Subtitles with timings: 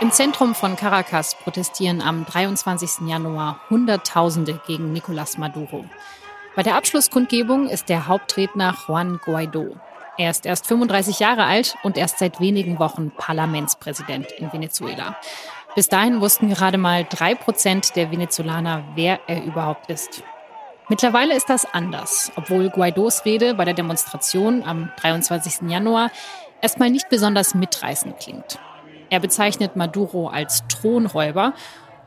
[0.00, 3.06] Im Zentrum von Caracas protestieren am 23.
[3.06, 5.84] Januar Hunderttausende gegen Nicolás Maduro.
[6.56, 9.76] Bei der Abschlusskundgebung ist der Hauptredner Juan Guaido.
[10.18, 15.16] Er ist erst 35 Jahre alt und erst seit wenigen Wochen Parlamentspräsident in Venezuela.
[15.76, 20.24] Bis dahin wussten gerade mal drei Prozent der Venezolaner, wer er überhaupt ist.
[20.88, 25.68] Mittlerweile ist das anders, obwohl Guaidos Rede bei der Demonstration am 23.
[25.68, 26.10] Januar
[26.60, 28.58] erstmal nicht besonders mitreißend klingt.
[29.14, 31.54] Er bezeichnet Maduro als Thronräuber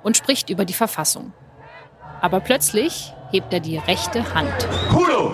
[0.04, 1.32] und spricht über die Verfassung.
[2.20, 4.68] Aber plötzlich hebt er die rechte Hand.
[4.92, 5.34] Juro!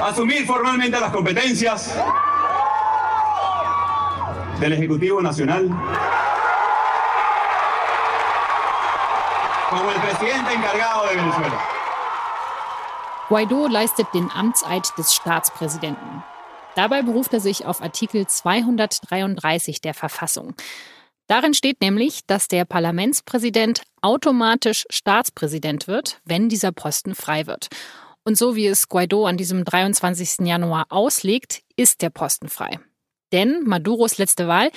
[0.00, 1.92] Asumir formalmente las competencias
[4.60, 5.68] del Ejecutivo Nacional
[9.68, 11.77] como el presidente encargado de Venezuela.
[13.28, 16.24] Guaido leistet den Amtseid des Staatspräsidenten.
[16.76, 20.54] Dabei beruft er sich auf Artikel 233 der Verfassung.
[21.26, 27.68] Darin steht nämlich, dass der Parlamentspräsident automatisch Staatspräsident wird, wenn dieser Posten frei wird.
[28.24, 30.46] Und so wie es Guaido an diesem 23.
[30.46, 32.80] Januar auslegt, ist der Posten frei.
[33.30, 34.70] Denn Maduros letzte Wahl,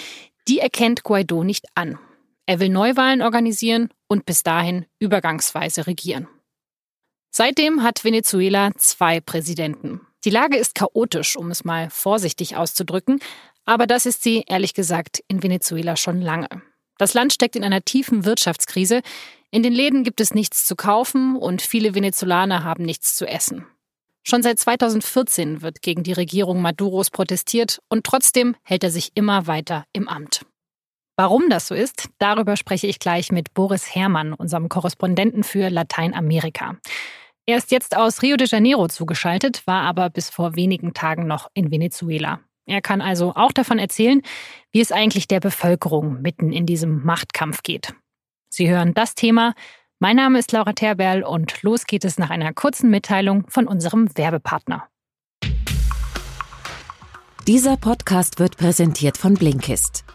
[0.49, 1.99] die erkennt Guaido nicht an.
[2.47, 6.27] Er will Neuwahlen organisieren und bis dahin übergangsweise regieren.
[7.33, 10.01] Seitdem hat Venezuela zwei Präsidenten.
[10.25, 13.21] Die Lage ist chaotisch, um es mal vorsichtig auszudrücken,
[13.65, 16.49] aber das ist sie, ehrlich gesagt, in Venezuela schon lange.
[16.97, 19.01] Das Land steckt in einer tiefen Wirtschaftskrise.
[19.49, 23.65] In den Läden gibt es nichts zu kaufen und viele Venezolaner haben nichts zu essen.
[24.23, 29.47] Schon seit 2014 wird gegen die Regierung Maduros protestiert und trotzdem hält er sich immer
[29.47, 30.45] weiter im Amt.
[31.15, 36.75] Warum das so ist, darüber spreche ich gleich mit Boris Herrmann, unserem Korrespondenten für Lateinamerika.
[37.47, 41.49] Er ist jetzt aus Rio de Janeiro zugeschaltet, war aber bis vor wenigen Tagen noch
[41.53, 42.39] in Venezuela.
[42.67, 44.21] Er kann also auch davon erzählen,
[44.71, 47.93] wie es eigentlich der Bevölkerung mitten in diesem Machtkampf geht.
[48.49, 49.55] Sie hören das Thema.
[49.99, 54.15] Mein Name ist Laura Terberl und los geht es nach einer kurzen Mitteilung von unserem
[54.15, 54.87] Werbepartner.
[57.47, 60.05] Dieser Podcast wird präsentiert von Blinkist.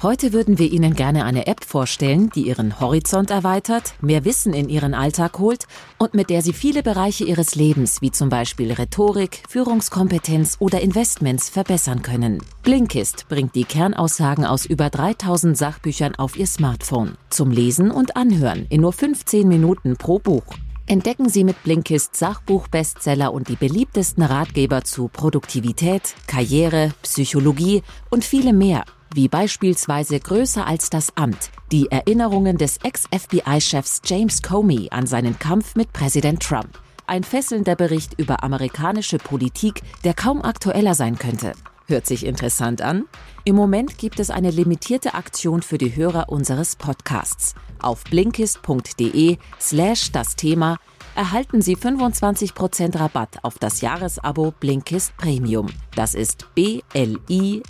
[0.00, 4.68] Heute würden wir Ihnen gerne eine App vorstellen, die Ihren Horizont erweitert, mehr Wissen in
[4.68, 5.66] Ihren Alltag holt
[5.98, 11.48] und mit der Sie viele Bereiche Ihres Lebens, wie zum Beispiel Rhetorik, Führungskompetenz oder Investments,
[11.48, 12.40] verbessern können.
[12.62, 18.66] Blinkist bringt die Kernaussagen aus über 3000 Sachbüchern auf Ihr Smartphone zum Lesen und Anhören
[18.70, 20.46] in nur 15 Minuten pro Buch.
[20.86, 28.52] Entdecken Sie mit Blinkist Sachbuch-Bestseller und die beliebtesten Ratgeber zu Produktivität, Karriere, Psychologie und viele
[28.52, 28.84] mehr
[29.14, 35.74] wie beispielsweise Größer als das Amt, die Erinnerungen des Ex-FBI-Chefs James Comey an seinen Kampf
[35.74, 36.80] mit Präsident Trump.
[37.06, 41.52] Ein fesselnder Bericht über amerikanische Politik, der kaum aktueller sein könnte.
[41.86, 43.06] Hört sich interessant an?
[43.44, 47.54] Im Moment gibt es eine limitierte Aktion für die Hörer unseres Podcasts.
[47.80, 50.76] Auf blinkist.de slash das Thema
[51.18, 55.66] erhalten Sie 25% Rabatt auf das Jahresabo Blinkist Premium.
[55.96, 57.62] Das ist b-l-i-n-k-i-s-t.de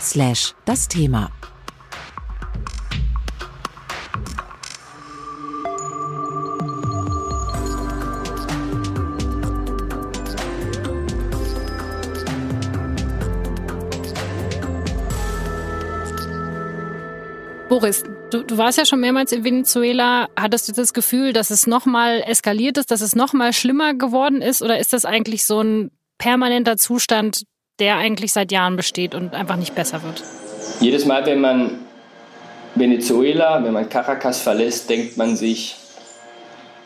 [0.00, 1.30] slash das Thema.
[17.68, 20.28] Boris, du, du warst ja schon mehrmals in Venezuela.
[20.36, 24.62] Hattest du das Gefühl, dass es nochmal eskaliert ist, dass es nochmal schlimmer geworden ist?
[24.62, 27.44] Oder ist das eigentlich so ein permanenter Zustand,
[27.78, 30.22] der eigentlich seit Jahren besteht und einfach nicht besser wird?
[30.80, 31.78] Jedes Mal, wenn man
[32.74, 35.76] Venezuela, wenn man Caracas verlässt, denkt man sich,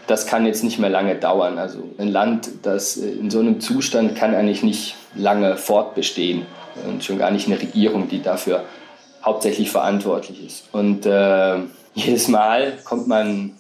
[0.06, 1.58] das kann jetzt nicht mehr lange dauern.
[1.58, 6.46] Also ein Land, das in so einem Zustand kann eigentlich nicht lange fortbestehen
[6.88, 8.64] und schon gar nicht eine Regierung, die dafür
[9.24, 10.64] hauptsächlich verantwortlich ist.
[10.72, 11.58] Und äh,
[11.94, 13.58] jedes Mal kommt man ein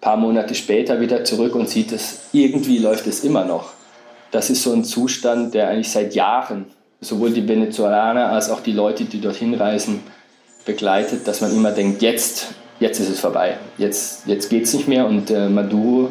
[0.00, 3.72] paar Monate später wieder zurück und sieht es, irgendwie läuft es immer noch.
[4.30, 6.66] Das ist so ein Zustand, der eigentlich seit Jahren
[7.00, 10.00] sowohl die Venezolaner als auch die Leute, die dorthin reisen,
[10.64, 14.88] begleitet, dass man immer denkt, jetzt, jetzt ist es vorbei, jetzt, jetzt geht es nicht
[14.88, 15.06] mehr.
[15.06, 16.10] Und äh, Maduro,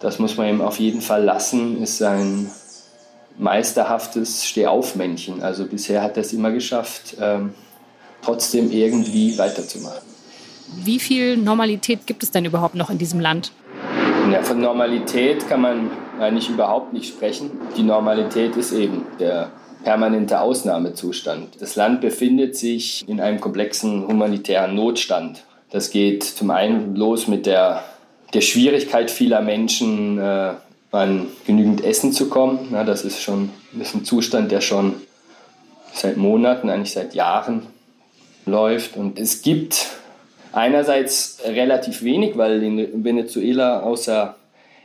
[0.00, 2.50] das muss man ihm auf jeden Fall lassen, ist ein
[3.38, 5.42] meisterhaftes Stehaufmännchen.
[5.42, 7.54] Also bisher hat er es immer geschafft, ähm,
[8.24, 10.02] trotzdem irgendwie weiterzumachen.
[10.82, 13.52] Wie viel Normalität gibt es denn überhaupt noch in diesem Land?
[14.32, 17.50] Ja, von Normalität kann man eigentlich überhaupt nicht sprechen.
[17.76, 19.50] Die Normalität ist eben der
[19.84, 21.60] permanente Ausnahmezustand.
[21.60, 25.44] Das Land befindet sich in einem komplexen humanitären Notstand.
[25.70, 27.84] Das geht zum einen los mit der,
[28.32, 30.54] der Schwierigkeit vieler Menschen, äh,
[30.94, 32.68] an genügend Essen zu kommen.
[32.72, 34.94] Ja, das ist schon das ist ein Zustand, der schon
[35.92, 37.66] seit Monaten, eigentlich seit Jahren
[38.46, 38.96] läuft.
[38.96, 39.86] Und es gibt
[40.52, 44.36] einerseits relativ wenig, weil in Venezuela außer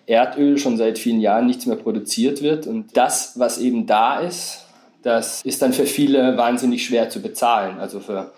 [0.06, 2.66] Erdöl schon seit vielen Jahren nichts mehr produziert wird.
[2.66, 4.66] Und das, was eben da ist,
[5.04, 8.32] das ist dann für viele wahnsinnig schwer zu bezahlen, also für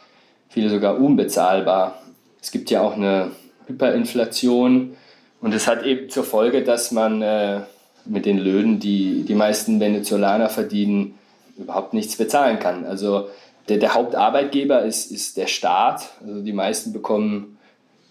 [0.50, 2.02] viele sogar unbezahlbar.
[2.42, 3.32] Es gibt ja auch eine
[3.68, 4.96] Hyperinflation
[5.40, 7.62] und es hat eben zur Folge, dass man äh,
[8.06, 11.16] mit den Löhnen, die die meisten Venezolaner verdienen,
[11.58, 12.86] überhaupt nichts bezahlen kann.
[12.86, 13.30] Also
[13.70, 16.10] der, der Hauptarbeitgeber ist, ist der Staat.
[16.26, 17.58] Also die meisten bekommen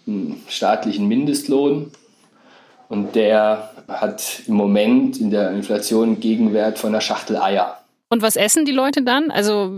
[0.07, 1.91] einen staatlichen Mindestlohn
[2.89, 7.77] und der hat im Moment in der Inflation einen Gegenwert von einer Schachtel Eier.
[8.09, 9.31] Und was essen die Leute dann?
[9.31, 9.73] Also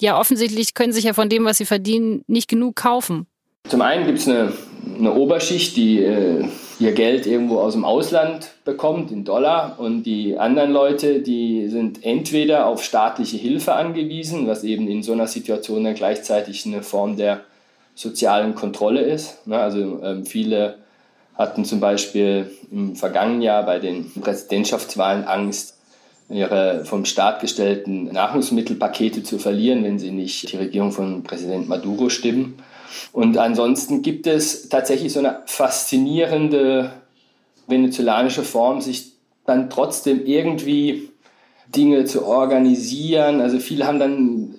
[0.00, 3.26] ja, offensichtlich können sich ja von dem, was sie verdienen, nicht genug kaufen.
[3.68, 4.52] Zum einen gibt es eine,
[4.98, 6.44] eine, Oberschicht, die äh,
[6.78, 9.78] ihr Geld irgendwo aus dem Ausland bekommt, in Dollar.
[9.78, 15.12] Und die anderen Leute, die sind entweder auf staatliche Hilfe angewiesen, was eben in so
[15.12, 17.40] einer Situation dann gleichzeitig eine Form der
[17.94, 19.46] sozialen Kontrolle ist.
[19.46, 19.58] Ne?
[19.58, 20.78] Also ähm, viele
[21.36, 25.74] hatten zum Beispiel im vergangenen Jahr bei den Präsidentschaftswahlen Angst,
[26.28, 32.08] ihre vom Staat gestellten Nahrungsmittelpakete zu verlieren, wenn sie nicht die Regierung von Präsident Maduro
[32.08, 32.58] stimmen.
[33.12, 36.92] Und ansonsten gibt es tatsächlich so eine faszinierende
[37.66, 39.12] venezolanische Form, sich
[39.44, 41.10] dann trotzdem irgendwie
[41.74, 43.40] Dinge zu organisieren.
[43.40, 44.54] Also viele haben dann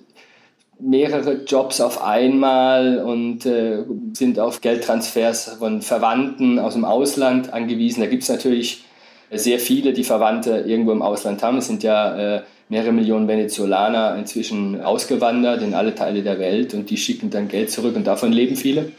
[0.78, 8.00] mehrere Jobs auf einmal und äh, sind auf Geldtransfers von Verwandten aus dem Ausland angewiesen.
[8.00, 8.84] Da gibt es natürlich
[9.30, 11.58] sehr viele, die Verwandte irgendwo im Ausland haben.
[11.58, 16.90] Es sind ja äh, mehrere Millionen Venezolaner inzwischen ausgewandert in alle Teile der Welt und
[16.90, 18.92] die schicken dann Geld zurück und davon leben viele.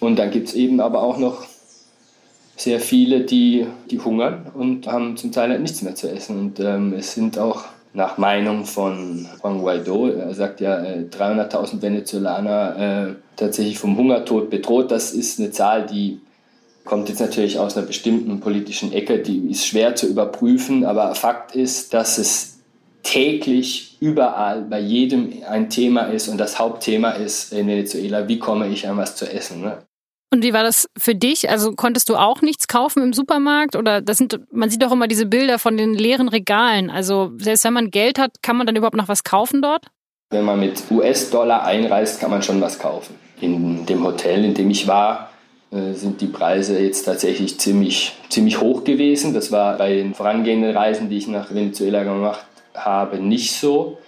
[0.00, 1.44] Und dann gibt es eben aber auch noch
[2.56, 6.38] sehr viele, die, die hungern und haben zum Teil halt nichts mehr zu essen.
[6.38, 11.82] Und ähm, es sind auch nach Meinung von Juan Guaido, er sagt ja, 300.000 äh,
[11.82, 14.90] Venezolaner äh, tatsächlich vom Hungertod bedroht.
[14.90, 16.20] Das ist eine Zahl, die
[16.84, 21.54] kommt jetzt natürlich aus einer bestimmten politischen Ecke, die ist schwer zu überprüfen, aber Fakt
[21.54, 22.53] ist, dass es
[23.04, 28.68] täglich überall bei jedem ein Thema ist und das Hauptthema ist in Venezuela, wie komme
[28.68, 29.60] ich an was zu essen.
[29.60, 29.78] Ne?
[30.32, 31.48] Und wie war das für dich?
[31.48, 33.76] Also konntest du auch nichts kaufen im Supermarkt?
[33.76, 36.90] Oder das sind, man sieht doch immer diese Bilder von den leeren Regalen.
[36.90, 39.86] Also selbst wenn man Geld hat, kann man dann überhaupt noch was kaufen dort?
[40.30, 43.14] Wenn man mit US-Dollar einreist, kann man schon was kaufen.
[43.40, 45.30] In dem Hotel, in dem ich war,
[45.70, 49.34] äh, sind die Preise jetzt tatsächlich ziemlich, ziemlich hoch gewesen.
[49.34, 53.98] Das war bei den vorangehenden Reisen, die ich nach Venezuela gemacht habe, nicht so.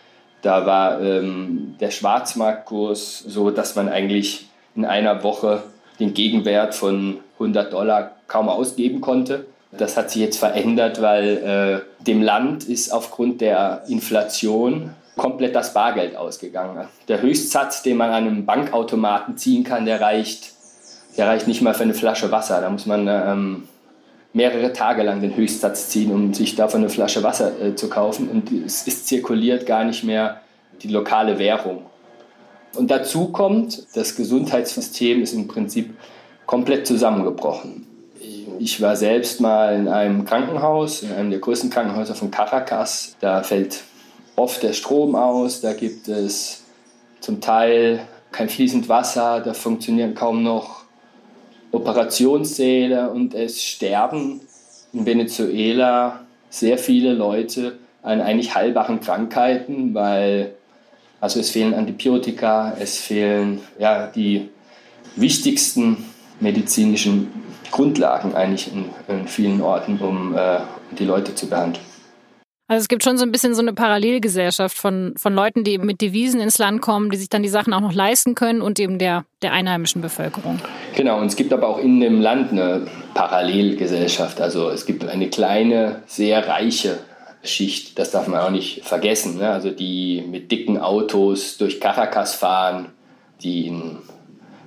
[0.42, 5.62] Da war ähm, der Schwarzmarktkurs so, dass man eigentlich in einer Woche
[5.98, 9.46] den Gegenwert von 100 Dollar kaum ausgeben konnte.
[9.72, 15.72] Das hat sich jetzt verändert, weil äh, dem Land ist aufgrund der Inflation komplett das
[15.72, 16.86] Bargeld ausgegangen.
[17.08, 20.56] Der Höchstsatz, den man an einem Bankautomaten ziehen kann, der reicht
[21.16, 22.60] der reicht nicht mal für eine Flasche Wasser.
[22.60, 23.68] Da muss man ähm,
[24.32, 28.28] mehrere Tage lang den Höchstsatz ziehen, um sich davon eine Flasche Wasser äh, zu kaufen.
[28.28, 30.42] Und es ist zirkuliert gar nicht mehr
[30.82, 31.86] die lokale Währung.
[32.74, 35.94] Und dazu kommt, das Gesundheitssystem ist im Prinzip
[36.44, 37.86] komplett zusammengebrochen.
[38.58, 43.16] Ich war selbst mal in einem Krankenhaus, in einem der größten Krankenhäuser von Caracas.
[43.20, 43.82] Da fällt
[44.36, 46.62] oft der Strom aus, da gibt es
[47.20, 48.00] zum Teil
[48.32, 50.85] kein fließend Wasser, da funktionieren kaum noch
[51.72, 54.40] Operationssäle und es sterben
[54.92, 56.20] in Venezuela
[56.50, 60.54] sehr viele Leute an eigentlich heilbaren Krankheiten, weil
[61.20, 64.48] also es fehlen Antibiotika, es fehlen ja, die
[65.16, 66.04] wichtigsten
[66.40, 67.32] medizinischen
[67.70, 70.60] Grundlagen eigentlich in, in vielen Orten, um äh,
[70.98, 71.84] die Leute zu behandeln.
[72.68, 76.00] Also es gibt schon so ein bisschen so eine Parallelgesellschaft von, von Leuten, die mit
[76.00, 78.98] Devisen ins Land kommen, die sich dann die Sachen auch noch leisten können und eben
[78.98, 80.60] der, der einheimischen Bevölkerung.
[80.96, 84.40] Genau, und es gibt aber auch in dem Land eine Parallelgesellschaft.
[84.40, 86.98] Also es gibt eine kleine, sehr reiche
[87.42, 89.36] Schicht, das darf man auch nicht vergessen.
[89.36, 89.50] Ne?
[89.50, 92.86] Also die mit dicken Autos durch Caracas fahren,
[93.42, 93.98] die in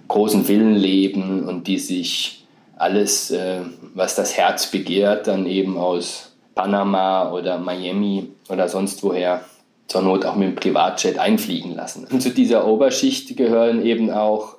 [0.08, 2.46] großen Villen leben und die sich
[2.78, 3.62] alles, äh,
[3.96, 9.42] was das Herz begehrt, dann eben aus Panama oder Miami oder sonst woher
[9.88, 12.06] zur Not auch mit dem Privatjet einfliegen lassen.
[12.10, 14.59] Und zu dieser Oberschicht gehören eben auch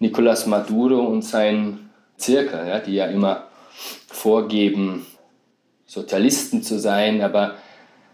[0.00, 3.44] Nicolas Maduro und sein Zirkel, ja, die ja immer
[4.08, 5.06] vorgeben,
[5.86, 7.56] Sozialisten zu sein, aber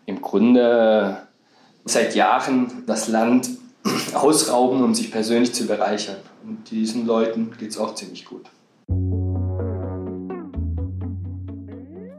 [0.05, 1.19] im Grunde
[1.85, 3.51] seit Jahren das Land
[4.15, 6.17] ausrauben, um sich persönlich zu bereichern.
[6.45, 8.47] Und diesen Leuten geht es auch ziemlich gut.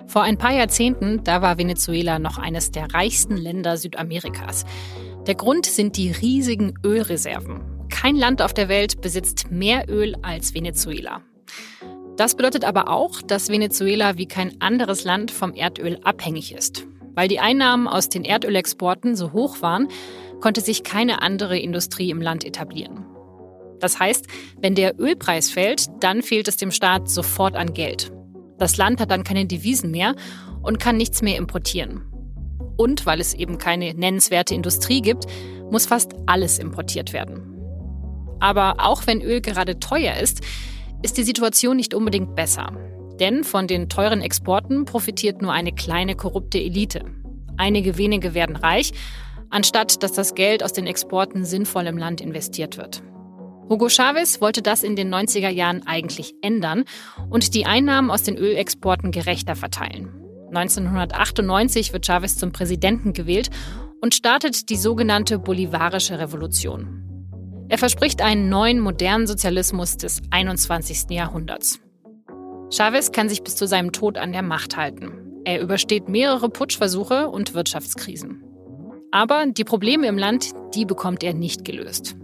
[0.08, 4.66] Vor ein paar Jahrzehnten, da war Venezuela noch eines der reichsten Länder Südamerikas.
[5.28, 7.77] Der Grund sind die riesigen Ölreserven.
[8.00, 11.24] Kein Land auf der Welt besitzt mehr Öl als Venezuela.
[12.16, 16.86] Das bedeutet aber auch, dass Venezuela wie kein anderes Land vom Erdöl abhängig ist.
[17.16, 19.88] Weil die Einnahmen aus den Erdölexporten so hoch waren,
[20.42, 23.04] konnte sich keine andere Industrie im Land etablieren.
[23.80, 24.28] Das heißt,
[24.62, 28.12] wenn der Ölpreis fällt, dann fehlt es dem Staat sofort an Geld.
[28.60, 30.14] Das Land hat dann keine Devisen mehr
[30.62, 32.04] und kann nichts mehr importieren.
[32.78, 35.26] Und weil es eben keine nennenswerte Industrie gibt,
[35.72, 37.57] muss fast alles importiert werden.
[38.40, 40.42] Aber auch wenn Öl gerade teuer ist,
[41.02, 42.72] ist die Situation nicht unbedingt besser.
[43.20, 47.06] Denn von den teuren Exporten profitiert nur eine kleine korrupte Elite.
[47.58, 48.94] Einige wenige werden reich,
[49.50, 53.02] anstatt dass das Geld aus den Exporten sinnvoll im Land investiert wird.
[53.70, 56.86] Hugo Chavez wollte das in den 90er Jahren eigentlich ändern
[57.30, 60.14] und die Einnahmen aus den Ölexporten gerechter verteilen.
[60.54, 63.50] 1998 wird Chavez zum Präsidenten gewählt
[64.02, 67.17] und startet die sogenannte Bolivarische Revolution.
[67.70, 71.10] Er verspricht einen neuen modernen Sozialismus des 21.
[71.10, 71.82] Jahrhunderts.
[72.72, 75.42] Chavez kann sich bis zu seinem Tod an der Macht halten.
[75.44, 78.42] Er übersteht mehrere Putschversuche und Wirtschaftskrisen.
[79.12, 82.16] Aber die Probleme im Land, die bekommt er nicht gelöst.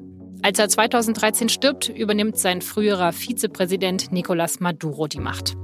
[0.41, 5.55] Als er 2013 stirbt, übernimmt sein früherer Vizepräsident Nicolás Maduro die Macht.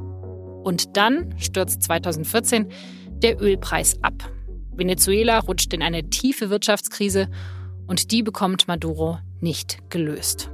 [0.64, 2.68] Und dann stürzt 2014
[3.22, 4.30] der Ölpreis ab.
[4.74, 7.30] Venezuela rutscht in eine tiefe Wirtschaftskrise
[7.88, 10.50] und die bekommt Maduro nicht gelöst.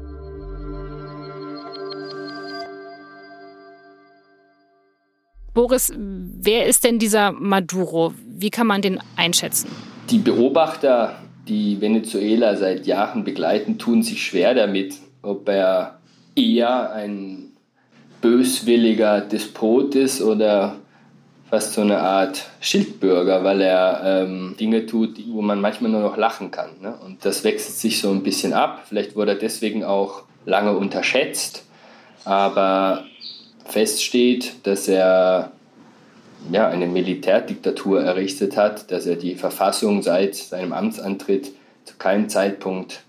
[5.54, 8.14] Boris, wer ist denn dieser Maduro?
[8.28, 9.70] Wie kann man den einschätzen?
[10.10, 11.16] Die Beobachter
[11.48, 16.00] die Venezuela seit Jahren begleiten, tun sich schwer damit, ob er
[16.36, 17.52] eher ein
[18.22, 20.78] böswilliger Despot ist oder
[21.50, 26.18] fast so eine Art Schildbürger, weil er ähm, Dinge tut, wo man manchmal nur noch
[26.18, 26.72] lachen kann.
[26.82, 26.96] Ne?
[27.06, 28.84] Und das wechselt sich so ein bisschen ab.
[28.88, 31.64] Vielleicht wurde er deswegen auch lange unterschätzt,
[32.24, 33.06] aber
[33.66, 35.52] fest steht, dass er
[36.52, 41.52] ja, eine Militärdiktatur errichtet hat, dass er die Verfassung seit seinem Amtsantritt
[41.86, 43.04] zu keinem Zeitpunkt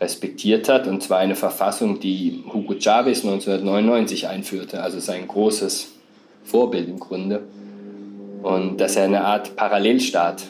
[0.00, 0.86] respektiert hat.
[0.86, 5.92] Und zwar eine Verfassung, die Hugo Chavez 1999 einführte, also sein großes
[6.44, 7.42] Vorbild im Grunde.
[8.42, 10.42] Und dass er eine Art Parallelstaat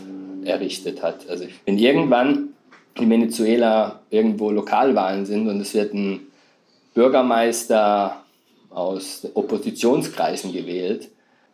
[0.44, 1.28] errichtet hat.
[1.28, 2.48] Also wenn irgendwann
[2.94, 6.20] in Venezuela irgendwo Lokalwahlen sind und es wird ein
[6.94, 8.22] Bürgermeister
[8.70, 11.08] aus Oppositionskreisen gewählt,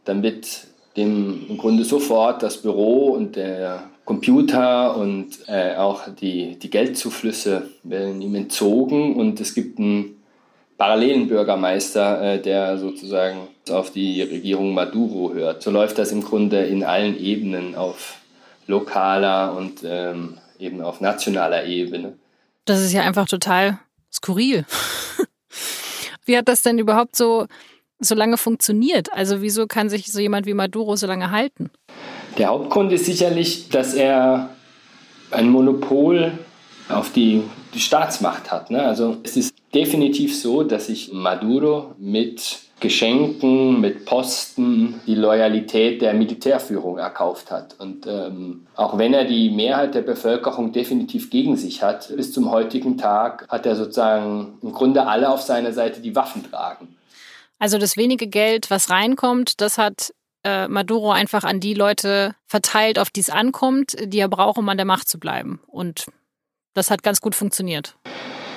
[0.04, 0.47] dann wird
[0.97, 7.68] dem im Grunde sofort das Büro und der Computer und äh, auch die, die Geldzuflüsse
[7.83, 10.16] werden ihm entzogen und es gibt einen
[10.78, 15.62] parallelen Bürgermeister, äh, der sozusagen auf die Regierung Maduro hört.
[15.62, 18.14] So läuft das im Grunde in allen Ebenen auf
[18.66, 22.14] lokaler und ähm, eben auf nationaler Ebene.
[22.64, 23.78] Das ist ja einfach total
[24.12, 24.64] skurril.
[26.25, 27.47] Wie hat das denn überhaupt so
[28.00, 29.12] so lange funktioniert.
[29.12, 31.70] Also wieso kann sich so jemand wie Maduro so lange halten?
[32.37, 34.50] Der Hauptgrund ist sicherlich, dass er
[35.30, 36.38] ein Monopol
[36.88, 37.42] auf die,
[37.75, 38.70] die Staatsmacht hat.
[38.70, 38.82] Ne?
[38.82, 46.14] Also es ist definitiv so, dass sich Maduro mit Geschenken, mit Posten die Loyalität der
[46.14, 47.75] Militärführung erkauft hat.
[47.78, 52.50] Und ähm, auch wenn er die Mehrheit der Bevölkerung definitiv gegen sich hat, bis zum
[52.50, 56.96] heutigen Tag hat er sozusagen im Grunde alle auf seiner Seite, die Waffen tragen.
[57.58, 60.12] Also das wenige Geld, was reinkommt, das hat
[60.44, 64.68] äh, Maduro einfach an die Leute verteilt, auf die es ankommt, die er braucht, um
[64.68, 65.60] an der Macht zu bleiben.
[65.66, 66.06] Und
[66.75, 67.96] das hat ganz gut funktioniert.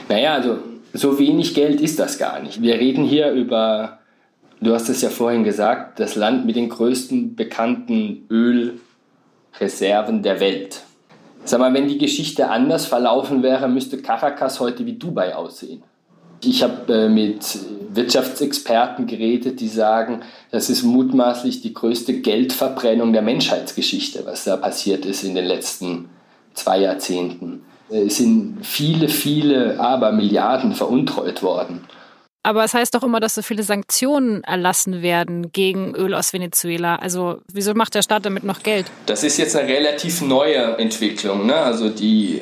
[0.07, 0.59] Naja, also
[0.93, 2.61] so wenig Geld ist das gar nicht.
[2.61, 3.99] Wir reden hier über,
[4.59, 10.81] du hast es ja vorhin gesagt, das Land mit den größten bekannten Ölreserven der Welt.
[11.43, 15.83] Sag mal, wenn die Geschichte anders verlaufen wäre, müsste Caracas heute wie Dubai aussehen.
[16.43, 17.59] Ich habe äh, mit
[17.93, 25.05] Wirtschaftsexperten geredet, die sagen, das ist mutmaßlich die größte Geldverbrennung der Menschheitsgeschichte, was da passiert
[25.05, 26.09] ist in den letzten
[26.53, 27.61] zwei Jahrzehnten.
[27.91, 31.85] Es sind viele, viele Abermilliarden veruntreut worden.
[32.43, 36.95] Aber es heißt doch immer, dass so viele Sanktionen erlassen werden gegen Öl aus Venezuela.
[36.95, 38.87] Also wieso macht der Staat damit noch Geld?
[39.05, 41.45] Das ist jetzt eine relativ neue Entwicklung.
[41.45, 41.55] Ne?
[41.55, 42.41] Also die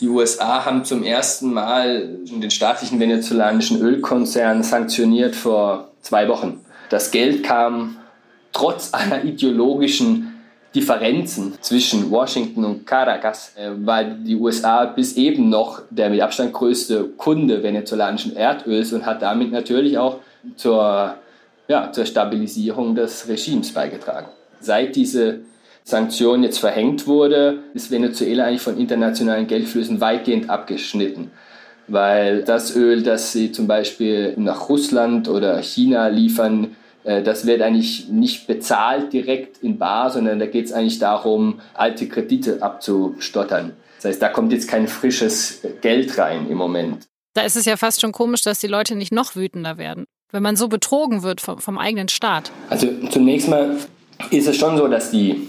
[0.00, 6.64] die USA haben zum ersten Mal den staatlichen venezolanischen Ölkonzern sanktioniert vor zwei Wochen.
[6.90, 7.96] Das Geld kam
[8.52, 10.33] trotz aller ideologischen
[10.74, 16.52] Differenzen zwischen Washington und Caracas, äh, weil die USA bis eben noch der mit Abstand
[16.52, 20.18] größte Kunde venezolanischen Erdöls und hat damit natürlich auch
[20.56, 21.14] zur
[21.68, 24.28] ja, zur Stabilisierung des Regimes beigetragen.
[24.60, 25.40] Seit diese
[25.82, 31.30] Sanktion jetzt verhängt wurde, ist Venezuela eigentlich von internationalen Geldflüssen weitgehend abgeschnitten.
[31.86, 38.08] Weil das Öl, das sie zum Beispiel nach Russland oder China liefern, das wird eigentlich
[38.08, 43.72] nicht bezahlt direkt in Bar, sondern da geht es eigentlich darum, alte Kredite abzustottern.
[43.96, 47.06] Das heißt, da kommt jetzt kein frisches Geld rein im Moment.
[47.34, 50.42] Da ist es ja fast schon komisch, dass die Leute nicht noch wütender werden, wenn
[50.42, 52.50] man so betrogen wird vom, vom eigenen Staat.
[52.70, 53.76] Also zunächst mal
[54.30, 55.48] ist es schon so, dass die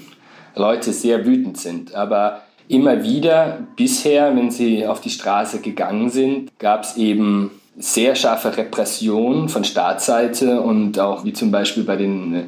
[0.55, 1.93] Leute sehr wütend sind.
[1.93, 8.15] Aber immer wieder bisher, wenn sie auf die Straße gegangen sind, gab es eben sehr
[8.15, 12.43] scharfe Repressionen von Staatsseite und auch wie zum Beispiel bei den äh,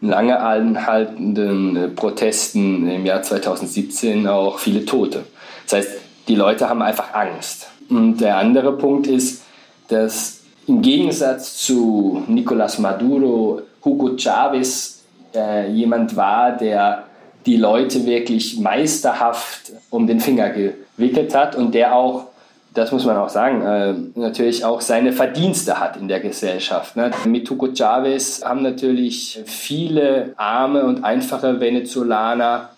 [0.00, 5.24] lange anhaltenden äh, Protesten im Jahr 2017 auch viele Tote.
[5.64, 5.90] Das heißt,
[6.28, 7.68] die Leute haben einfach Angst.
[7.88, 9.42] Und der andere Punkt ist,
[9.88, 15.02] dass im Gegensatz zu Nicolás Maduro Hugo Chavez
[15.34, 17.04] äh, jemand war, der
[17.46, 22.26] die Leute wirklich meisterhaft um den Finger gewickelt hat und der auch,
[22.74, 26.96] das muss man auch sagen, äh, natürlich auch seine Verdienste hat in der Gesellschaft.
[26.96, 27.10] Ne?
[27.24, 32.70] Mit Hugo Chavez haben natürlich viele arme und einfache Venezolaner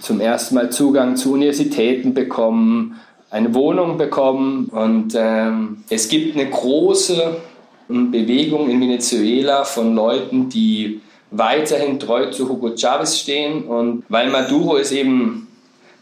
[0.00, 3.00] zum ersten Mal Zugang zu Universitäten bekommen,
[3.30, 7.36] eine Wohnung bekommen und ähm, es gibt eine große
[7.88, 11.00] Bewegung in Venezuela von Leuten, die
[11.30, 13.64] weiterhin treu zu Hugo Chavez stehen.
[13.64, 15.48] Und weil Maduro es eben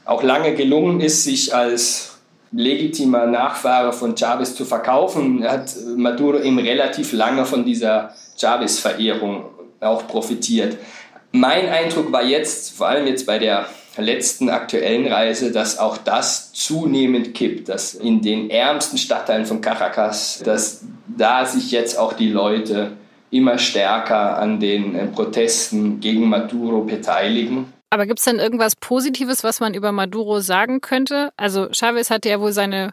[0.04, 2.13] auch lange gelungen ist, sich als
[2.54, 9.44] legitimer Nachfahre von Chavez zu verkaufen, hat Maduro eben relativ lange von dieser Chavez-Verehrung
[9.80, 10.76] auch profitiert.
[11.32, 16.52] Mein Eindruck war jetzt, vor allem jetzt bei der letzten aktuellen Reise, dass auch das
[16.52, 22.30] zunehmend kippt, dass in den ärmsten Stadtteilen von Caracas, dass da sich jetzt auch die
[22.30, 22.92] Leute
[23.30, 27.72] immer stärker an den äh, Protesten gegen Maduro beteiligen.
[27.94, 31.30] Aber gibt es denn irgendwas Positives, was man über Maduro sagen könnte?
[31.36, 32.92] Also Chavez hatte ja wohl seine,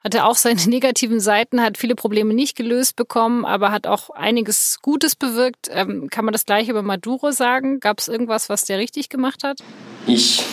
[0.00, 4.80] hatte auch seine negativen Seiten, hat viele Probleme nicht gelöst bekommen, aber hat auch einiges
[4.82, 5.70] Gutes bewirkt.
[5.70, 7.80] Ähm, kann man das gleiche über Maduro sagen?
[7.80, 9.60] Gab es irgendwas, was der richtig gemacht hat?
[10.06, 10.44] Ich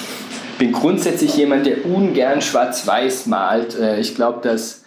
[0.57, 3.77] bin grundsätzlich jemand, der ungern schwarz-weiß malt.
[3.77, 4.85] Äh, ich glaube, dass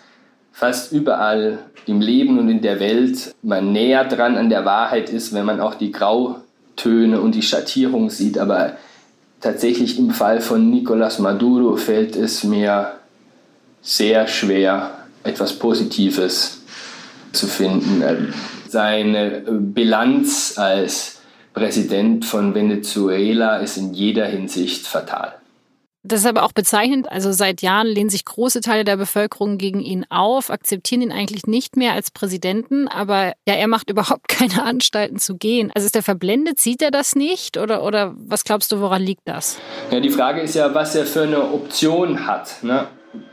[0.50, 5.34] fast überall im Leben und in der Welt man näher dran an der Wahrheit ist,
[5.34, 8.38] wenn man auch die Grautöne und die Schattierung sieht.
[8.38, 8.78] Aber
[9.44, 12.92] tatsächlich im Fall von Nicolás Maduro fällt es mir
[13.83, 16.62] sehr schwer, etwas Positives
[17.33, 18.33] zu finden.
[18.66, 21.18] Seine Bilanz als
[21.52, 25.35] Präsident von Venezuela ist in jeder Hinsicht fatal.
[26.06, 27.10] Das ist aber auch bezeichnend.
[27.10, 31.46] Also seit Jahren lehnen sich große Teile der Bevölkerung gegen ihn auf, akzeptieren ihn eigentlich
[31.46, 32.88] nicht mehr als Präsidenten.
[32.88, 35.72] Aber ja, er macht überhaupt keine Anstalten zu gehen.
[35.74, 36.58] Also ist er verblendet?
[36.58, 37.56] Sieht er das nicht?
[37.56, 39.58] Oder, oder was glaubst du, woran liegt das?
[39.90, 42.62] Ja, die Frage ist ja, was er für eine Option hat.
[42.62, 42.86] Ne?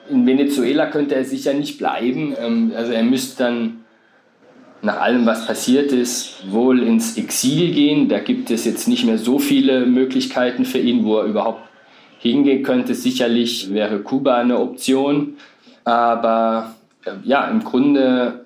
[0.09, 2.33] In Venezuela könnte er sicher nicht bleiben.
[2.39, 3.81] Ähm, also er müsste dann
[4.81, 8.07] nach allem, was passiert ist, wohl ins Exil gehen.
[8.07, 11.70] Da gibt es jetzt nicht mehr so viele Möglichkeiten für ihn, wo er überhaupt
[12.21, 12.93] hingehen könnte.
[12.93, 15.37] Sicherlich wäre Kuba eine Option,
[15.83, 18.45] aber äh, ja, im Grunde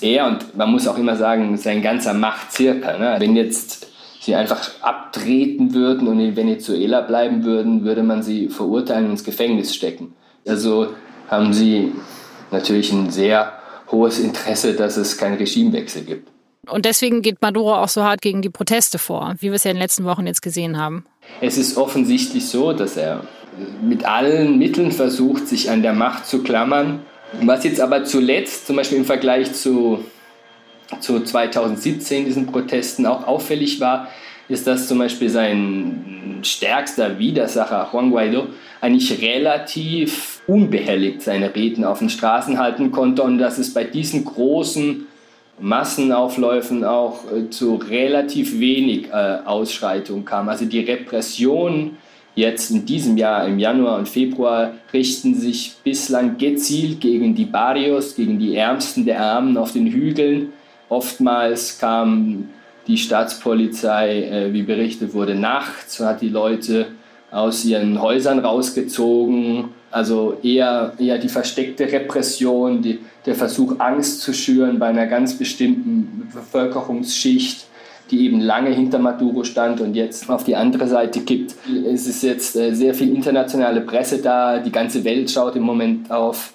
[0.00, 2.98] er und man muss auch immer sagen, sein ganzer Machtzirkel.
[2.98, 3.16] Ne?
[3.18, 3.86] Wenn jetzt
[4.20, 9.24] sie einfach abtreten würden und in Venezuela bleiben würden, würde man sie verurteilen und ins
[9.24, 10.14] Gefängnis stecken.
[10.46, 10.88] Also
[11.28, 11.92] haben sie
[12.50, 13.52] natürlich ein sehr
[13.90, 16.28] hohes Interesse, dass es keinen Regimewechsel gibt.
[16.66, 19.70] Und deswegen geht Maduro auch so hart gegen die Proteste vor, wie wir es ja
[19.70, 21.04] in den letzten Wochen jetzt gesehen haben.
[21.40, 23.24] Es ist offensichtlich so, dass er
[23.82, 27.00] mit allen Mitteln versucht, sich an der Macht zu klammern.
[27.42, 30.04] Was jetzt aber zuletzt, zum Beispiel im Vergleich zu,
[31.00, 34.08] zu 2017, diesen Protesten auch auffällig war,
[34.48, 38.48] ist, dass zum Beispiel sein stärkster Widersacher, Juan Guaido,
[38.80, 44.24] eigentlich relativ unbehelligt seine Reden auf den Straßen halten konnte und dass es bei diesen
[44.24, 45.06] großen
[45.60, 50.48] Massenaufläufen auch äh, zu relativ wenig äh, Ausschreitungen kam.
[50.48, 51.96] Also die Repressionen
[52.34, 58.16] jetzt in diesem Jahr, im Januar und Februar, richten sich bislang gezielt gegen die Barrios,
[58.16, 60.52] gegen die Ärmsten der Armen auf den Hügeln.
[60.88, 62.48] Oftmals kam
[62.86, 66.86] die Staatspolizei, äh, wie berichtet wurde, nachts, hat die Leute
[67.30, 69.70] aus ihren Häusern rausgezogen.
[69.94, 75.38] Also eher, eher die versteckte Repression, die, der Versuch, Angst zu schüren bei einer ganz
[75.38, 77.64] bestimmten Bevölkerungsschicht,
[78.10, 81.54] die eben lange hinter Maduro stand und jetzt auf die andere Seite kippt.
[81.86, 86.10] Es ist jetzt äh, sehr viel internationale Presse da, die ganze Welt schaut im Moment
[86.10, 86.54] auf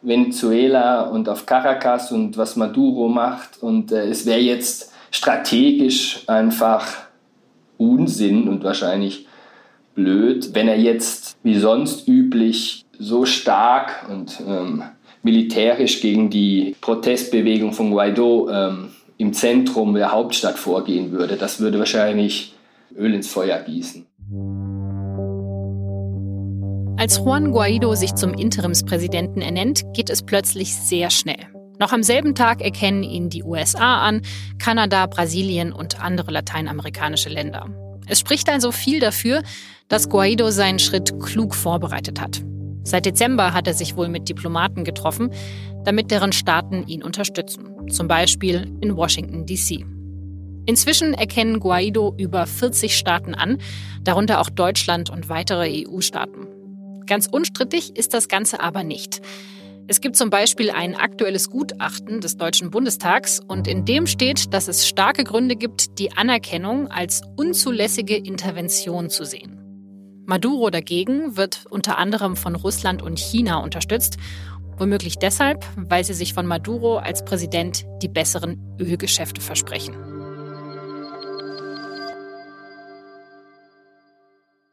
[0.00, 3.62] Venezuela und auf Caracas und was Maduro macht.
[3.62, 6.86] Und äh, es wäre jetzt strategisch einfach
[7.76, 9.27] Unsinn und wahrscheinlich
[9.98, 14.84] blöd, wenn er jetzt wie sonst üblich so stark und ähm,
[15.22, 21.36] militärisch gegen die Protestbewegung von Guaido ähm, im Zentrum der Hauptstadt vorgehen würde.
[21.36, 22.54] Das würde wahrscheinlich
[22.96, 24.06] Öl ins Feuer gießen.
[26.96, 31.46] Als Juan Guaido sich zum Interimspräsidenten ernennt, geht es plötzlich sehr schnell.
[31.80, 34.22] Noch am selben Tag erkennen ihn die USA an,
[34.58, 37.66] Kanada, Brasilien und andere lateinamerikanische Länder.
[38.08, 39.42] Es spricht also viel dafür,
[39.88, 42.42] dass Guaido seinen Schritt klug vorbereitet hat.
[42.84, 45.30] Seit Dezember hat er sich wohl mit Diplomaten getroffen,
[45.84, 49.84] damit deren Staaten ihn unterstützen, zum Beispiel in Washington, DC.
[50.66, 53.58] Inzwischen erkennen Guaido über 40 Staaten an,
[54.04, 56.46] darunter auch Deutschland und weitere EU-Staaten.
[57.06, 59.22] Ganz unstrittig ist das Ganze aber nicht.
[59.86, 64.68] Es gibt zum Beispiel ein aktuelles Gutachten des Deutschen Bundestags und in dem steht, dass
[64.68, 69.57] es starke Gründe gibt, die Anerkennung als unzulässige Intervention zu sehen.
[70.28, 74.18] Maduro dagegen wird unter anderem von Russland und China unterstützt,
[74.76, 79.96] womöglich deshalb, weil sie sich von Maduro als Präsident die besseren Ölgeschäfte versprechen.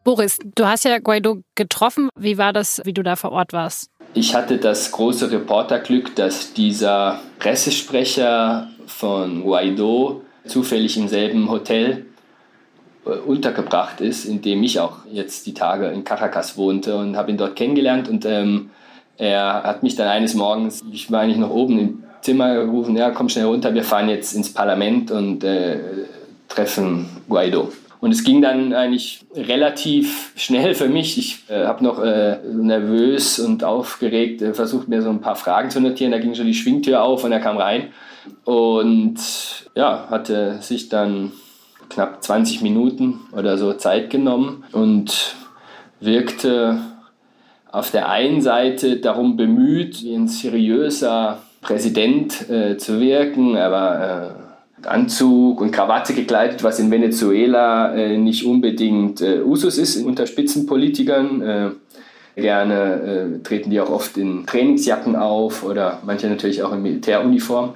[0.03, 2.09] Boris, du hast ja Guaido getroffen.
[2.19, 3.89] Wie war das, wie du da vor Ort warst?
[4.13, 12.07] Ich hatte das große Reporterglück, dass dieser Pressesprecher von Guaido zufällig im selben Hotel
[13.05, 17.37] untergebracht ist, in dem ich auch jetzt die Tage in Caracas wohnte und habe ihn
[17.37, 18.71] dort kennengelernt und ähm,
[19.17, 23.11] er hat mich dann eines Morgens, ich war eigentlich noch oben im Zimmer gerufen, ja
[23.11, 25.79] komm schnell runter, wir fahren jetzt ins Parlament und äh,
[26.49, 27.71] treffen Guaido.
[28.01, 31.17] Und es ging dann eigentlich relativ schnell für mich.
[31.17, 35.71] Ich äh, habe noch äh, nervös und aufgeregt äh, versucht, mir so ein paar Fragen
[35.71, 36.11] zu notieren.
[36.11, 37.87] Da ging schon die Schwingtür auf und er kam rein
[38.43, 39.15] und
[39.75, 41.31] ja, hatte sich dann
[41.89, 45.35] knapp 20 Minuten oder so Zeit genommen und
[45.99, 46.79] wirkte
[47.71, 53.55] auf der einen Seite darum bemüht, wie ein seriöser Präsident äh, zu wirken.
[53.55, 59.77] Er war äh, Anzug und Krawatte gekleidet, was in Venezuela äh, nicht unbedingt äh, Usus
[59.77, 61.41] ist unter Spitzenpolitikern.
[61.41, 61.69] Äh,
[62.41, 67.75] gerne äh, treten die auch oft in Trainingsjacken auf oder manche natürlich auch in Militäruniform.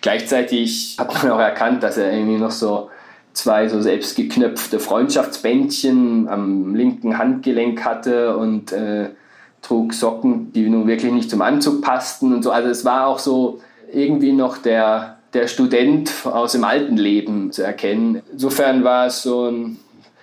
[0.00, 2.90] Gleichzeitig hat man auch erkannt, dass er irgendwie noch so
[3.36, 9.10] zwei so selbstgeknöpfte Freundschaftsbändchen am linken Handgelenk hatte und äh,
[9.62, 12.50] trug Socken, die nun wirklich nicht zum Anzug passten und so.
[12.50, 13.60] Also es war auch so
[13.92, 18.22] irgendwie noch der, der Student aus dem alten Leben zu erkennen.
[18.32, 19.78] Insofern war es so ein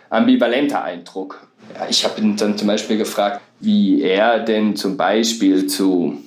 [0.10, 1.48] ambivalenter Eindruck.
[1.76, 6.18] Ja, ich habe ihn dann zum Beispiel gefragt, wie er denn zum Beispiel zu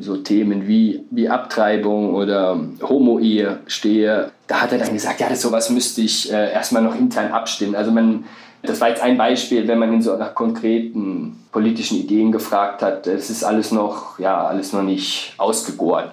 [0.00, 5.42] so Themen wie, wie Abtreibung oder Homo-Ehe stehe, da hat er dann gesagt, ja, das
[5.42, 7.74] sowas müsste ich äh, erstmal noch intern abstimmen.
[7.74, 8.24] Also man,
[8.62, 13.06] das war jetzt ein Beispiel, wenn man ihn so nach konkreten politischen Ideen gefragt hat,
[13.06, 16.10] es ist alles noch, ja, alles noch nicht ausgegoren.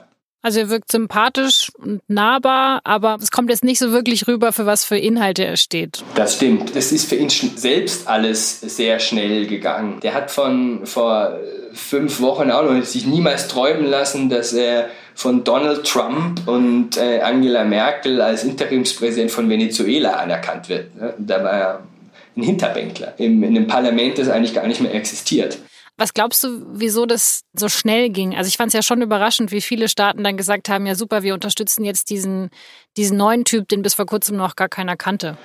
[0.47, 4.65] Also er wirkt sympathisch und nahbar, aber es kommt jetzt nicht so wirklich rüber, für
[4.65, 6.05] was für Inhalte er steht.
[6.15, 6.73] Das stimmt.
[6.73, 9.99] Es ist für ihn selbst alles sehr schnell gegangen.
[10.03, 11.37] Der hat von vor
[11.73, 17.19] fünf Wochen auch noch sich niemals träumen lassen, dass er von Donald Trump und äh,
[17.19, 20.91] Angela Merkel als Interimspräsident von Venezuela anerkannt wird.
[21.17, 21.79] Da war er
[22.37, 25.57] ein Hinterbänkler in einem Parlament, das eigentlich gar nicht mehr existiert.
[25.99, 28.35] Was glaubst du, wieso das so schnell ging?
[28.35, 31.23] Also ich fand es ja schon überraschend, wie viele Staaten dann gesagt haben, ja super,
[31.23, 32.51] wir unterstützen jetzt diesen,
[32.97, 35.37] diesen neuen Typ, den bis vor kurzem noch gar keiner kannte.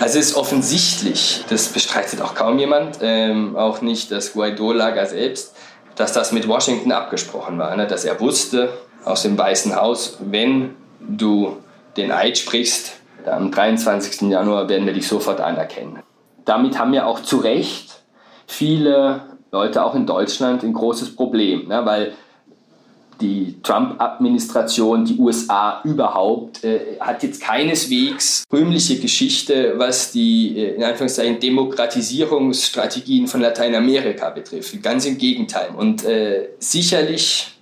[0.00, 5.56] Also es ist offensichtlich, das bestreitet auch kaum jemand, ähm, auch nicht das Guaido-Lager selbst,
[5.96, 7.86] dass das mit Washington abgesprochen war, ne?
[7.86, 11.56] dass er wusste aus dem Weißen Haus, wenn du
[11.96, 12.92] den Eid sprichst,
[13.24, 14.28] am 23.
[14.28, 16.02] Januar werden wir dich sofort anerkennen.
[16.44, 18.02] Damit haben ja auch zu Recht
[18.46, 21.80] viele Leute auch in Deutschland ein großes Problem, ne?
[21.86, 22.12] weil
[23.20, 30.82] die Trump-Administration, die USA überhaupt, äh, hat jetzt keineswegs rühmliche Geschichte, was die äh, in
[30.82, 34.82] Anführungszeichen Demokratisierungsstrategien von Lateinamerika betrifft.
[34.82, 35.68] Ganz im Gegenteil.
[35.76, 37.52] Und äh, sicherlich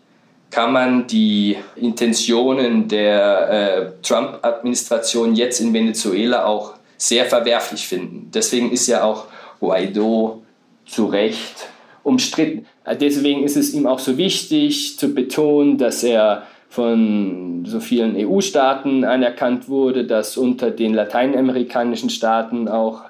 [0.50, 8.30] kann man die Intentionen der äh, Trump-Administration jetzt in Venezuela auch sehr verwerflich finden.
[8.32, 9.26] Deswegen ist ja auch
[9.60, 10.42] Guaido
[10.86, 11.71] zu Recht
[12.02, 12.66] umstritten.
[13.00, 19.04] Deswegen ist es ihm auch so wichtig zu betonen, dass er von so vielen EU-Staaten
[19.04, 23.02] anerkannt wurde, dass unter den lateinamerikanischen Staaten auch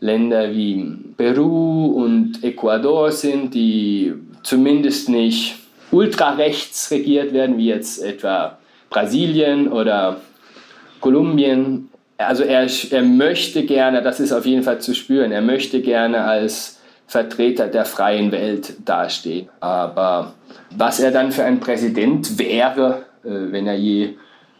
[0.00, 5.56] Länder wie Peru und Ecuador sind, die zumindest nicht
[5.90, 8.58] ultrarechts regiert werden, wie jetzt etwa
[8.88, 10.20] Brasilien oder
[11.00, 15.80] Kolumbien, also er, er möchte gerne, das ist auf jeden Fall zu spüren, er möchte
[15.80, 16.77] gerne als
[17.08, 19.48] Vertreter der freien Welt dastehen.
[19.60, 20.34] Aber
[20.70, 24.14] was er dann für ein Präsident wäre, äh, wenn er je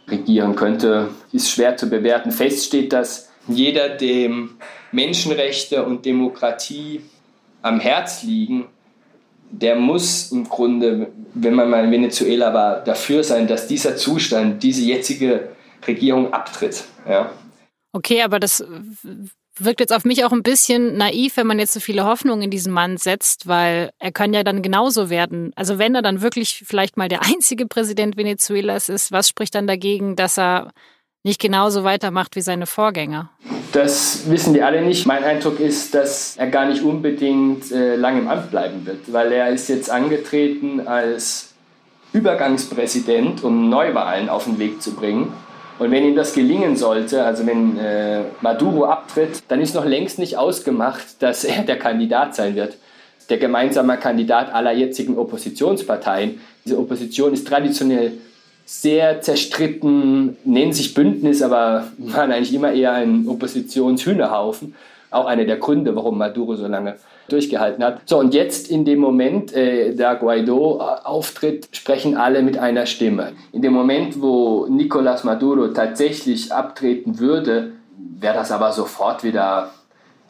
[0.08, 2.32] regieren könnte, ist schwer zu bewerten.
[2.32, 4.56] Fest steht, dass jeder, dem
[4.90, 7.02] Menschenrechte und Demokratie
[7.60, 8.68] am Herz liegen,
[9.50, 14.62] der muss im Grunde, wenn man mal in Venezuela war, dafür sein, dass dieser Zustand,
[14.62, 15.50] diese jetzige
[15.86, 16.84] Regierung abtritt.
[17.06, 17.30] Ja.
[17.92, 18.64] Okay, aber das
[19.64, 22.50] wirkt jetzt auf mich auch ein bisschen naiv, wenn man jetzt so viele Hoffnungen in
[22.50, 25.52] diesen Mann setzt, weil er kann ja dann genauso werden.
[25.56, 29.66] Also wenn er dann wirklich vielleicht mal der einzige Präsident Venezuelas ist, was spricht dann
[29.66, 30.72] dagegen, dass er
[31.24, 33.30] nicht genauso weitermacht wie seine Vorgänger?
[33.72, 35.06] Das wissen die alle nicht.
[35.06, 39.32] Mein Eindruck ist, dass er gar nicht unbedingt äh, lange im Amt bleiben wird, weil
[39.32, 41.52] er ist jetzt angetreten als
[42.12, 45.32] Übergangspräsident, um Neuwahlen auf den Weg zu bringen.
[45.78, 50.18] Und wenn ihm das gelingen sollte, also wenn äh, Maduro abtritt, dann ist noch längst
[50.18, 52.76] nicht ausgemacht, dass er der Kandidat sein wird.
[53.30, 56.40] Der gemeinsame Kandidat aller jetzigen Oppositionsparteien.
[56.64, 58.12] Diese Opposition ist traditionell
[58.64, 64.74] sehr zerstritten, nennen sich Bündnis, aber waren eigentlich immer eher ein Oppositionshühnerhaufen.
[65.10, 66.96] Auch einer der Gründe, warum Maduro so lange
[67.28, 68.00] durchgehalten hat.
[68.06, 72.86] So, und jetzt in dem Moment, äh, da Guaido äh, auftritt, sprechen alle mit einer
[72.86, 73.32] Stimme.
[73.52, 77.72] In dem Moment, wo Nicolás Maduro tatsächlich abtreten würde,
[78.20, 79.70] wäre das aber sofort wieder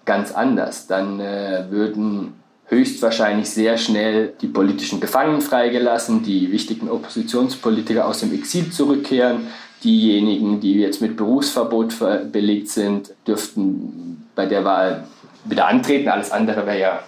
[0.05, 0.87] ganz anders.
[0.87, 2.35] Dann äh, würden
[2.67, 9.47] höchstwahrscheinlich sehr schnell die politischen Gefangenen freigelassen, die wichtigen Oppositionspolitiker aus dem Exil zurückkehren.
[9.85, 11.95] Diejenigen, die jetzt mit Berufsverbot
[12.33, 15.05] belegt sind, dürften bei der Wahl
[15.45, 16.09] wieder antreten.
[16.09, 17.03] Alles andere wäre ja,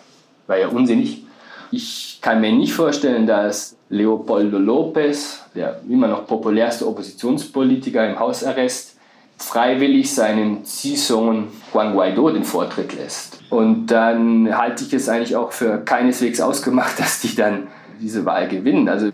[0.46, 1.24] wär ja unsinnig.
[1.72, 8.96] Ich kann mir nicht vorstellen, dass Leopoldo López, der immer noch populärste Oppositionspolitiker im Hausarrest,
[9.36, 13.40] freiwillig seinen Ziehsohn Juan Guaido den Vortritt lässt.
[13.50, 17.68] Und dann halte ich es eigentlich auch für keineswegs ausgemacht, dass die dann
[18.00, 18.88] diese Wahl gewinnen.
[18.88, 19.10] Also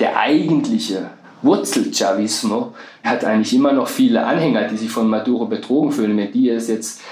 [0.00, 1.10] der eigentliche
[1.42, 2.74] Wurzelchavismo
[3.04, 6.16] hat eigentlich immer noch viele Anhänger, die sich von Maduro betrogen fühlen.
[6.16, 7.02] Wenn die es jetzt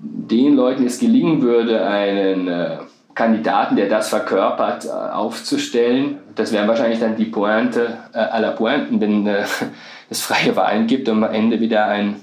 [0.00, 2.78] den Leuten es gelingen würde, einen äh,
[3.14, 9.00] Kandidaten, der das verkörpert, äh, aufzustellen, das wären wahrscheinlich dann die Pointe äh, aller Pointen,
[9.00, 9.26] wenn
[10.10, 12.16] es freie Wahlen gibt und am Ende wieder ein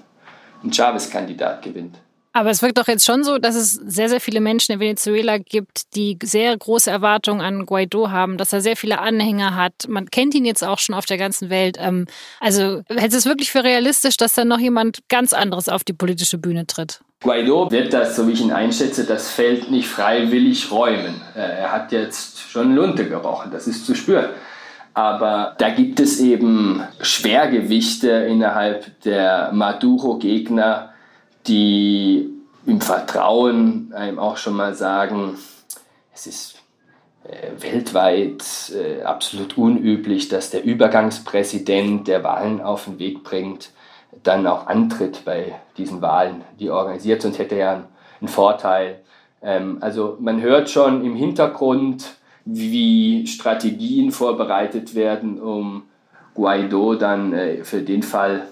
[0.69, 1.97] Chavez-Kandidat gewinnt.
[2.33, 5.37] Aber es wirkt doch jetzt schon so, dass es sehr, sehr viele Menschen in Venezuela
[5.37, 9.73] gibt, die sehr große Erwartungen an Guaido haben, dass er sehr viele Anhänger hat.
[9.89, 11.77] Man kennt ihn jetzt auch schon auf der ganzen Welt.
[11.79, 12.07] Ähm,
[12.39, 15.93] also hältst du es wirklich für realistisch, dass dann noch jemand ganz anderes auf die
[15.93, 17.01] politische Bühne tritt?
[17.21, 21.21] Guaido wird das, so wie ich ihn einschätze, das Feld nicht freiwillig räumen.
[21.35, 24.29] Äh, er hat jetzt schon Lunte gerochen, das ist zu spüren.
[24.93, 30.90] Aber da gibt es eben Schwergewichte innerhalb der Maduro-Gegner,
[31.47, 32.29] die
[32.65, 35.37] im Vertrauen einem auch schon mal sagen,
[36.13, 36.55] es ist
[37.23, 38.43] äh, weltweit
[38.75, 43.71] äh, absolut unüblich, dass der Übergangspräsident, der Wahlen auf den Weg bringt,
[44.23, 47.87] dann auch antritt bei diesen Wahlen, die organisiert, sonst hätte er
[48.19, 49.01] einen Vorteil.
[49.41, 52.05] Ähm, also man hört schon im Hintergrund,
[52.45, 55.83] wie Strategien vorbereitet werden, um
[56.33, 58.47] Guaido dann äh, für den Fall,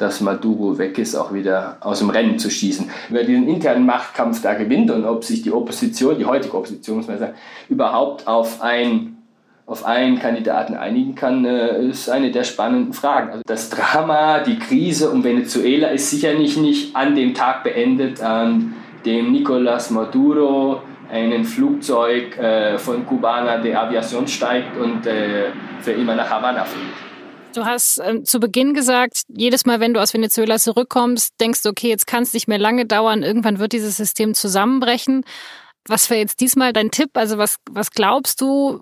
[0.00, 2.90] dass Maduro weg ist, auch wieder aus dem Rennen zu schießen.
[3.10, 7.08] Wer diesen internen Machtkampf da gewinnt und ob sich die Opposition, die heutige Opposition, muss
[7.08, 7.34] man sagen,
[7.68, 9.16] überhaupt auf ein
[9.66, 13.30] auf einen Kandidaten einigen kann, äh, ist eine der spannenden Fragen.
[13.30, 18.74] Also das Drama, die Krise um Venezuela ist sicherlich nicht an dem Tag beendet, an
[19.06, 26.16] dem Nicolás Maduro ein Flugzeug äh, von Cubana de Aviación steigt und äh, für immer
[26.16, 27.09] nach Havanna fliegt.
[27.54, 31.70] Du hast äh, zu Beginn gesagt, jedes Mal, wenn du aus Venezuela zurückkommst, denkst du,
[31.70, 35.24] okay, jetzt kann es nicht mehr lange dauern, irgendwann wird dieses System zusammenbrechen.
[35.88, 37.10] Was wäre jetzt diesmal dein Tipp?
[37.14, 38.80] Also was, was glaubst du,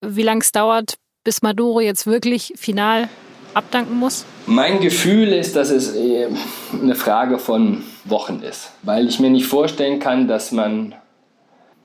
[0.00, 0.94] wie lange es dauert,
[1.24, 3.08] bis Maduro jetzt wirklich final
[3.52, 4.24] abdanken muss?
[4.46, 6.28] Mein Gefühl ist, dass es äh,
[6.72, 10.94] eine Frage von Wochen ist, weil ich mir nicht vorstellen kann, dass man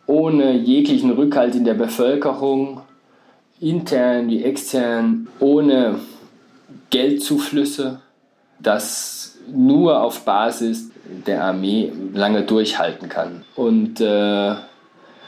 [0.05, 2.81] ohne jeglichen Rückhalt in der Bevölkerung,
[3.59, 5.99] intern wie extern, ohne
[6.93, 8.01] Geldzuflüsse,
[8.59, 10.91] das nur auf Basis
[11.25, 13.43] der Armee lange durchhalten kann.
[13.55, 14.53] Und äh,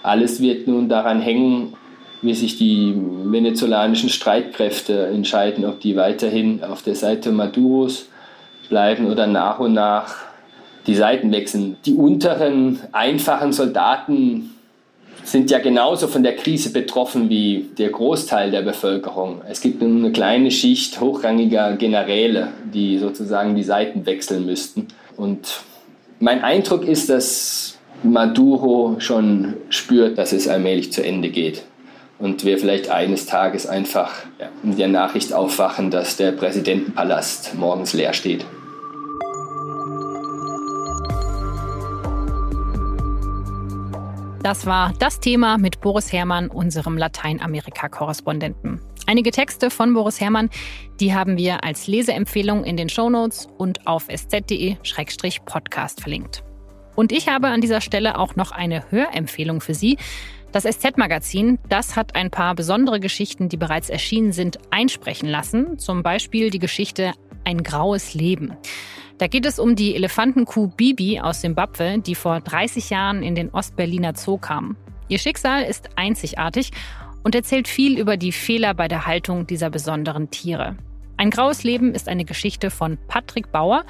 [0.04, 1.74] alles wird nun daran hängen,
[2.22, 8.10] wie sich die venezolanischen Streitkräfte entscheiden, ob die weiterhin auf der Seite Maduros
[8.70, 10.16] bleiben oder nach und nach
[10.86, 11.78] die Seiten wechseln.
[11.88, 14.55] Die unteren, einfachen Soldaten
[15.26, 19.42] sind ja genauso von der Krise betroffen wie der Großteil der Bevölkerung.
[19.50, 24.88] Es gibt nur eine kleine Schicht hochrangiger Generäle, die sozusagen die Seiten wechseln müssten.
[25.18, 25.62] Und
[26.20, 31.64] mein Eindruck ist, dass Maduro schon spürt, dass es allmählich zu Ende geht.
[32.18, 37.94] Und wir vielleicht eines Tages einfach ja, mit der Nachricht aufwachen, dass der Präsidentenpalast morgens
[37.94, 38.46] leer steht.
[44.46, 48.80] Das war das Thema mit Boris Herrmann, unserem Lateinamerika-Korrespondenten.
[49.08, 50.52] Einige Texte von Boris Herrmann,
[51.00, 56.44] die haben wir als Leseempfehlung in den Shownotes und auf sz.de-podcast verlinkt.
[56.96, 59.98] Und ich habe an dieser Stelle auch noch eine Hörempfehlung für Sie.
[60.52, 65.80] Das SZ-Magazin, das hat ein paar besondere Geschichten, die bereits erschienen sind, einsprechen lassen.
[65.80, 67.14] Zum Beispiel die Geschichte
[67.46, 68.58] Ein graues Leben.
[69.18, 73.50] Da geht es um die Elefantenkuh Bibi aus Simbabwe, die vor 30 Jahren in den
[73.50, 74.76] Ostberliner Zoo kam.
[75.08, 76.72] Ihr Schicksal ist einzigartig
[77.24, 80.76] und erzählt viel über die Fehler bei der Haltung dieser besonderen Tiere.
[81.18, 83.86] Ein graues Leben ist eine Geschichte von Patrick Bauer,